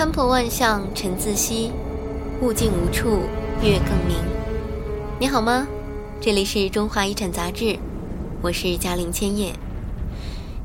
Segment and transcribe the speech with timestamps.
[0.00, 1.70] 看破万象，沉自息；
[2.40, 3.20] 物尽无处，
[3.62, 4.16] 月更明。
[5.18, 5.68] 你好吗？
[6.22, 7.78] 这里是中华遗产杂志，
[8.40, 9.52] 我是嘉玲千叶。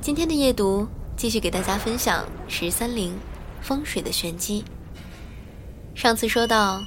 [0.00, 0.86] 今天的夜读
[1.16, 3.12] 继续给大家分享十三陵
[3.60, 4.64] 风水的玄机。
[5.96, 6.80] 上次说到，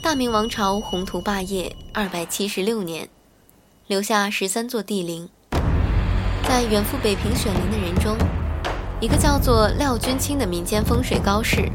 [0.00, 3.08] 大明王朝宏图霸业二百七十六年，
[3.88, 5.28] 留下十三座帝陵。
[6.44, 8.16] 在远赴北平选陵的人中，
[9.00, 11.70] 一个叫做廖君清的民间风水高士，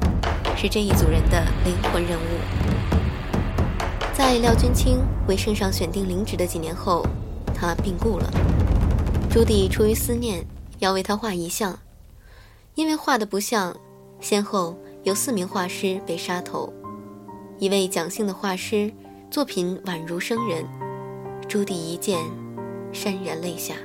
[0.58, 2.24] 是这一组人的灵魂人物。
[4.14, 7.06] 在廖君清为圣上选定陵址的几年后，
[7.56, 8.30] 他病故了。
[9.32, 10.46] 朱棣出于思念，
[10.80, 11.80] 要为他画遗像，
[12.76, 13.74] 因为画的不像，
[14.20, 16.74] 先后有四名画师被杀头。
[17.58, 18.92] 一位蒋姓的画师
[19.32, 20.66] 作品宛如生人，
[21.48, 22.20] 朱棣一见，
[22.92, 23.76] 潸然泪下。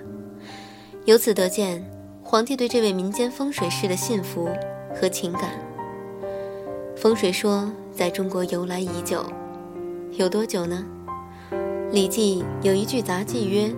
[1.05, 1.98] 由此得见。
[2.31, 4.51] 皇帝对这位民间风水师的信服
[4.95, 5.59] 和情感。
[6.95, 9.25] 风水说在中国由来已久，
[10.13, 10.85] 有多久呢？
[11.91, 13.73] 《礼记》有一句杂记曰：“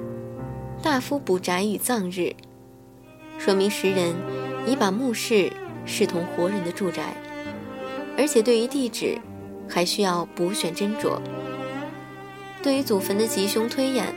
[0.82, 2.34] 大夫补宅与葬日”，
[3.38, 4.12] 说明时人
[4.66, 5.52] 已把墓室
[5.86, 7.14] 视同活人的住宅，
[8.18, 9.16] 而且对于地址
[9.68, 11.20] 还需要补选斟酌。
[12.64, 14.12] 对于祖坟的吉凶推演，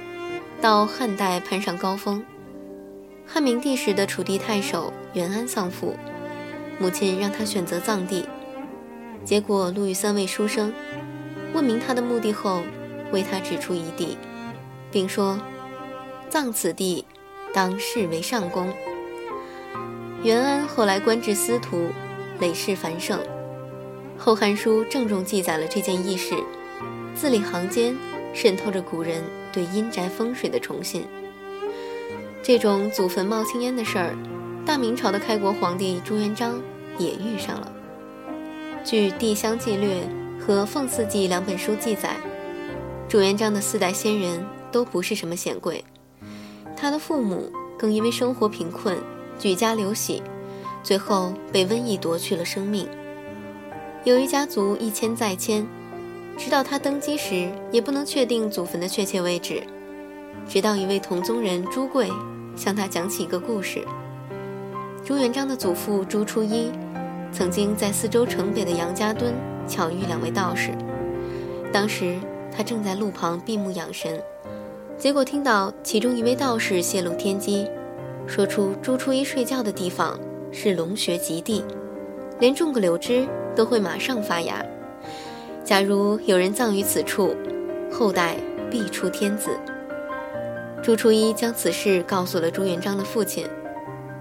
[0.59, 2.25] 到汉代攀上高峰。
[3.25, 5.95] 汉明帝时的楚地太守袁安丧父，
[6.79, 8.25] 母亲让他选择葬地，
[9.25, 10.71] 结果路遇三位书生，
[11.53, 12.61] 问明他的目的后，
[13.11, 14.17] 为他指出一地，
[14.91, 15.39] 并说
[16.29, 17.05] ：“葬此地，
[17.53, 18.71] 当视为上公。”
[20.23, 21.89] 袁安后来官至司徒，
[22.39, 23.19] 累世繁盛，
[24.17, 26.35] 《后汉书》郑重记载了这件轶事，
[27.15, 27.95] 字里行间
[28.33, 31.05] 渗透着古人对阴宅风水的崇信。
[32.43, 34.13] 这种祖坟冒青烟的事儿，
[34.65, 36.61] 大明朝的开国皇帝朱元璋
[36.97, 37.71] 也遇上了。
[38.83, 40.01] 据《地乡纪略》
[40.45, 42.17] 和《凤四记》两本书记载，
[43.07, 45.85] 朱元璋的四代先人都不是什么显贵，
[46.75, 48.97] 他的父母更因为生活贫困，
[49.39, 50.21] 举家流徙，
[50.83, 52.85] 最后被瘟疫夺去了生命。
[54.03, 55.65] 有一家族一迁再迁，
[56.37, 59.63] 直到他登基时，也不能确定祖坟的确切位置。
[60.45, 62.09] 直到一位同宗人朱贵
[62.55, 63.83] 向他讲起一个故事：
[65.03, 66.71] 朱元璋的祖父朱初一
[67.31, 69.33] 曾经在四周城北的杨家墩
[69.67, 70.71] 巧遇两位道士。
[71.71, 72.17] 当时
[72.55, 74.21] 他正在路旁闭目养神，
[74.97, 77.67] 结果听到其中一位道士泄露天机，
[78.27, 80.19] 说出朱初一睡觉的地方
[80.51, 81.65] 是龙穴极地，
[82.39, 84.63] 连种个柳枝都会马上发芽。
[85.63, 87.35] 假如有人葬于此处，
[87.91, 88.37] 后代
[88.69, 89.49] 必出天子。
[90.83, 93.47] 朱初一将此事告诉了朱元璋的父亲，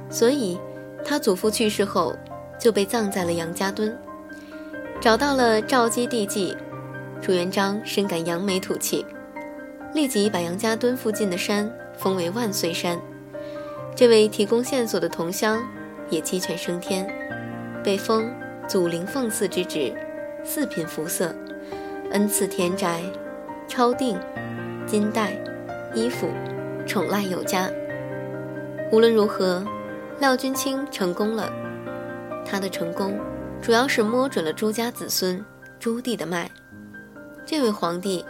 [0.08, 0.56] 所以
[1.04, 2.14] 他祖父去世后
[2.56, 3.98] 就被葬在了杨家墩。
[5.00, 6.56] 找到了赵基地迹，
[7.20, 9.04] 朱元璋深感扬眉吐气，
[9.92, 11.68] 立即把杨家墩附近的山
[11.98, 12.96] 封为万岁山。
[13.96, 15.60] 这位提供线索的同乡
[16.10, 17.04] 也鸡犬升天，
[17.82, 18.32] 被封
[18.68, 19.92] 祖灵奉祀之职，
[20.44, 21.34] 四品服色，
[22.12, 23.02] 恩赐田宅、
[23.66, 24.16] 超定、
[24.86, 25.32] 金带、
[25.92, 26.28] 衣服。
[26.86, 27.70] 宠赖有加。
[28.90, 29.64] 无论如何，
[30.20, 31.50] 廖君清成功了。
[32.44, 33.18] 他的成功，
[33.60, 35.42] 主要是摸准了朱家子孙
[35.78, 36.50] 朱棣的脉。
[37.46, 38.24] 这位皇帝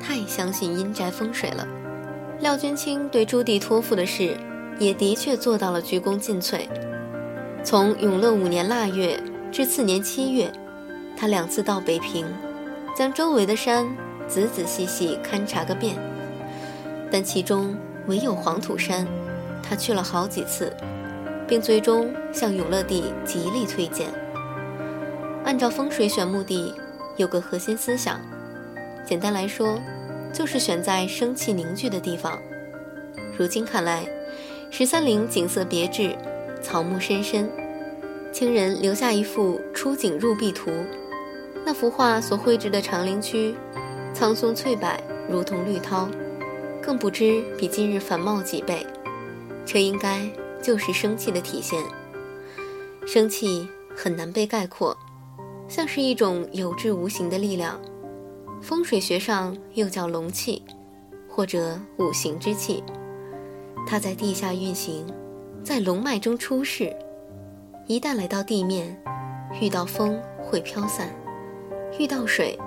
[0.00, 1.66] 太相信阴宅风水了。
[2.40, 4.36] 廖君清对朱棣托付的事，
[4.78, 6.60] 也的确做到了鞠躬尽瘁。
[7.62, 9.20] 从永乐五年腊月
[9.50, 10.50] 至次年七月，
[11.16, 12.24] 他两次到北平，
[12.96, 13.86] 将周围的山
[14.26, 15.96] 仔仔细细勘察个遍。
[17.10, 17.74] 但其中
[18.06, 19.06] 唯有黄土山，
[19.62, 20.72] 他去了好几次，
[21.46, 24.08] 并最终向永乐帝极力推荐。
[25.44, 26.74] 按照风水选墓地，
[27.16, 28.20] 有个核心思想，
[29.06, 29.80] 简单来说，
[30.32, 32.38] 就是选在生气凝聚的地方。
[33.38, 34.06] 如今看来，
[34.70, 36.14] 十三陵景色别致，
[36.60, 37.48] 草木深深。
[38.30, 40.70] 清人留下一幅《出景入壁图》，
[41.64, 43.54] 那幅画所绘制的长陵区，
[44.12, 44.92] 苍松翠柏，
[45.30, 46.06] 如同绿涛。
[46.88, 48.86] 更不知比今日繁茂几倍，
[49.66, 50.26] 这应该
[50.62, 51.78] 就是生气的体现。
[53.06, 54.96] 生气很难被概括，
[55.68, 57.78] 像是一种有质无形的力量，
[58.62, 60.62] 风水学上又叫龙气，
[61.28, 62.82] 或者五行之气。
[63.86, 65.04] 它在地下运行，
[65.62, 66.90] 在龙脉中出世，
[67.86, 68.98] 一旦来到地面，
[69.60, 71.14] 遇到风会飘散，
[71.98, 72.58] 遇到水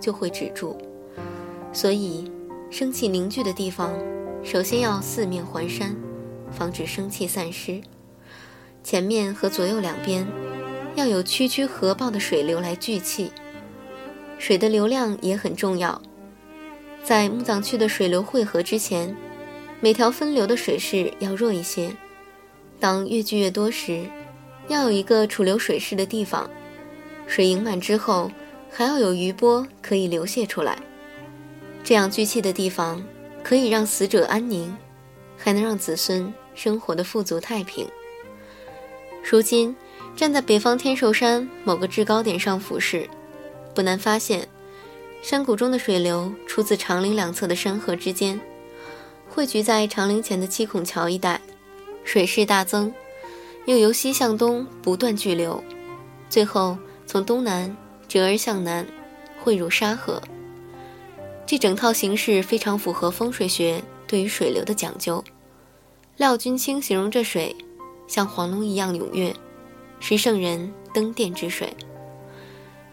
[0.00, 0.76] 就会止住，
[1.72, 2.28] 所以。
[2.70, 3.98] 生气凝聚的地方，
[4.44, 5.94] 首先要四面环山，
[6.52, 7.80] 防止生气散失。
[8.84, 10.24] 前面和左右两边
[10.94, 13.32] 要有区区河爆的水流来聚气。
[14.38, 16.00] 水的流量也很重要，
[17.02, 19.14] 在墓葬区的水流汇合之前，
[19.80, 21.90] 每条分流的水势要弱一些。
[22.78, 24.04] 当越聚越多时，
[24.68, 26.48] 要有一个储留水势的地方，
[27.26, 28.30] 水盈满之后，
[28.70, 30.78] 还要有余波可以流泄出来。
[31.82, 33.02] 这样聚气的地方，
[33.42, 34.76] 可以让死者安宁，
[35.36, 37.88] 还能让子孙生活的富足太平。
[39.28, 39.74] 如今，
[40.14, 43.08] 站在北方天寿山某个制高点上俯视。
[43.74, 44.46] 不难发现，
[45.22, 48.40] 山谷中的水流出自长陵两侧的山河之间，
[49.28, 51.40] 汇聚在长陵前的七孔桥一带，
[52.04, 52.92] 水势大增，
[53.66, 55.62] 又由西向东不断聚流，
[56.28, 56.76] 最后
[57.06, 57.74] 从东南
[58.08, 58.86] 折而向南，
[59.42, 60.20] 汇入沙河。
[61.50, 65.24] 这整套形式非常符合风水学对于水流的讲究。
[66.16, 67.56] 廖君清形容这水
[68.06, 69.34] 像黄龙一样踊跃，
[69.98, 71.76] 是圣人登殿之水。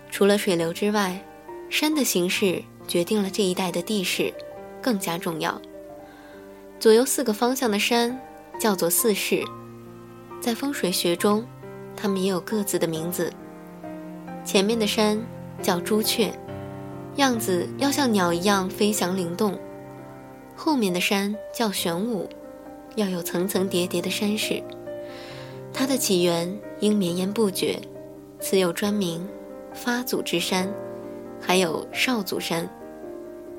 [0.09, 1.23] 除了水流之外，
[1.69, 4.33] 山的形势决定了这一带的地势，
[4.81, 5.61] 更加重要。
[6.79, 8.19] 左右四个方向的山
[8.59, 9.45] 叫做四势，
[10.41, 11.45] 在风水学中，
[11.95, 13.31] 它们也有各自的名字。
[14.43, 15.23] 前面的山
[15.61, 16.33] 叫朱雀，
[17.17, 19.53] 样子要像鸟一样飞翔灵动；
[20.55, 22.29] 后面的山叫玄武，
[22.95, 24.61] 要有层层叠叠的山势。
[25.73, 27.79] 它的起源应绵延不绝，
[28.39, 29.27] 此有专名。
[29.73, 30.67] 发祖之山，
[31.39, 32.67] 还有少祖山，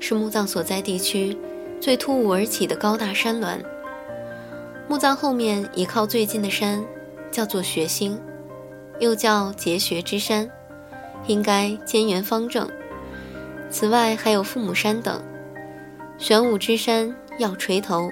[0.01, 1.37] 是墓葬所在地区
[1.79, 3.57] 最突兀而起的高大山峦。
[4.89, 6.83] 墓葬后面倚靠最近的山
[7.31, 8.19] 叫做穴星，
[8.99, 10.49] 又叫结穴之山，
[11.27, 12.69] 应该尖圆方正。
[13.69, 15.21] 此外还有父母山等。
[16.17, 18.11] 玄武之山要垂头，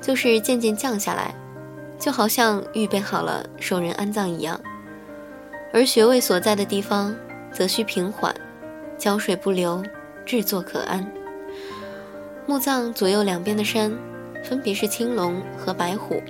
[0.00, 1.34] 就是渐渐降下来，
[1.98, 4.60] 就好像预备好了受人安葬一样。
[5.72, 7.14] 而穴位所在的地方。
[7.54, 8.34] 则需平缓，
[8.98, 9.80] 浇水不流，
[10.26, 11.08] 制作可安。
[12.46, 13.96] 墓葬左右两边的山，
[14.42, 16.20] 分别是青龙和白虎，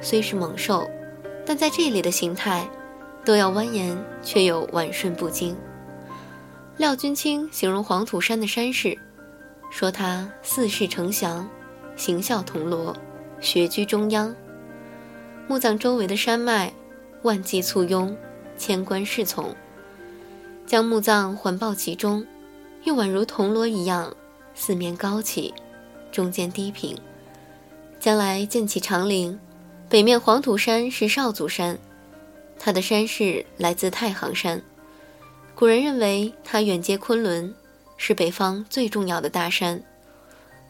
[0.00, 0.88] 虽是猛兽，
[1.44, 2.64] 但在这里的形态，
[3.24, 5.56] 都要蜿蜒却又婉顺不惊。
[6.76, 8.98] 廖君清形容黄土山的山势，
[9.70, 11.48] 说它四世呈祥，
[11.96, 12.94] 形效铜锣，
[13.40, 14.34] 穴居中央。
[15.48, 16.70] 墓葬周围的山脉，
[17.22, 18.14] 万骑簇拥，
[18.58, 19.56] 千官侍从。
[20.66, 22.26] 将墓葬环抱其中，
[22.84, 24.14] 又宛如铜锣一样，
[24.54, 25.54] 四面高起，
[26.12, 26.94] 中间低平。
[27.98, 29.38] 将来建起长陵，
[29.88, 31.78] 北面黄土山是少祖山，
[32.58, 34.60] 它的山势来自太行山。
[35.56, 37.52] 古人认为它远接昆仑，
[37.96, 39.82] 是北方最重要的大山。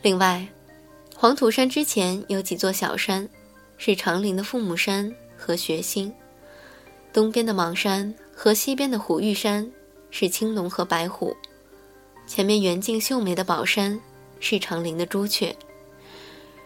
[0.00, 0.46] 另外，
[1.16, 3.28] 黄土山之前有几座小山，
[3.76, 6.14] 是长陵的父母山和学星。
[7.12, 9.68] 东边的邙山和西边的虎峪山。
[10.08, 11.36] 是青龙和白虎，
[12.26, 14.00] 前面圆净秀美的宝山
[14.40, 15.54] 是长陵的朱雀。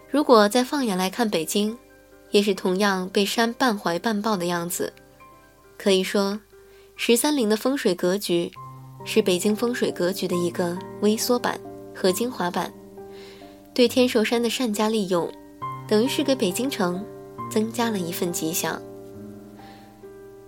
[0.08, 1.76] 如果再放眼来看北京，
[2.30, 4.92] 也是同样被山半怀半抱的样子。
[5.76, 6.38] 可以说，
[7.02, 8.52] 十三陵的风水格局
[9.06, 11.58] 是北京风水格局的一个微缩版
[11.94, 12.70] 和精华版。
[13.72, 15.26] 对天寿山的善加利用，
[15.88, 17.02] 等于是给北京城
[17.50, 18.78] 增加了一份吉祥。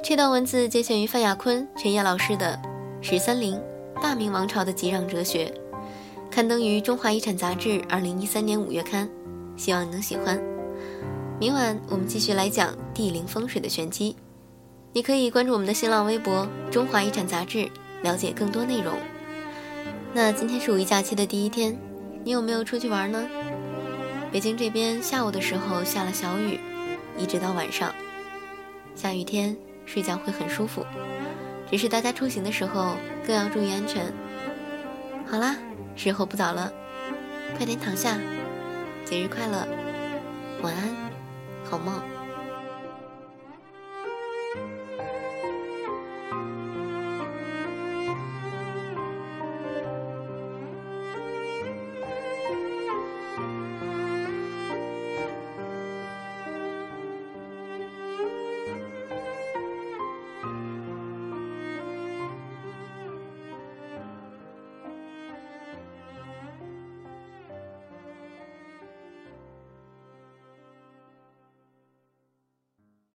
[0.04, 2.60] 这段文字节选于范亚坤、陈烨老师的。
[3.00, 3.58] 十三陵，
[4.02, 5.50] 大明王朝的吉壤哲学，
[6.30, 9.08] 刊登于《中华遗产》杂志二零一三年五月刊，
[9.56, 10.38] 希望你能喜欢。
[11.40, 14.14] 明晚我们继续来讲地灵风水的玄机，
[14.94, 17.66] 你可以关注我们的新浪微博“中华遗产杂志”，
[18.04, 18.98] 了解更多内容。
[20.12, 21.74] 那今天是五一假期的第一天，
[22.22, 23.26] 你有没有出去玩呢？
[24.30, 26.60] 北京这边下午的时候下了小雨，
[27.16, 27.90] 一直到晚上。
[28.94, 29.56] 下雨天
[29.86, 30.84] 睡觉会很舒服。
[31.70, 32.96] 只是大家出行的时候
[33.26, 34.12] 更要注意安全。
[35.26, 35.56] 好啦，
[35.96, 36.70] 时候不早了，
[37.56, 38.18] 快点躺下，
[39.06, 39.66] 节日快乐，
[40.60, 40.94] 晚安，
[41.64, 41.94] 好梦。